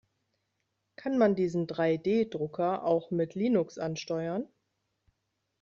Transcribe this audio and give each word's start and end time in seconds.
Kann 0.95 1.19
man 1.19 1.35
diesen 1.35 1.67
Drei-D-Drucker 1.67 2.83
auch 2.83 3.11
mit 3.11 3.35
Linux 3.35 3.77
ansteuern? 3.77 4.47